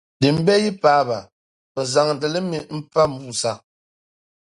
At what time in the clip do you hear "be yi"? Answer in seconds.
0.45-0.71